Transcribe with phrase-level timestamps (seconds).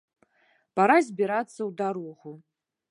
[0.81, 2.31] Пара збірацца ў дарогу!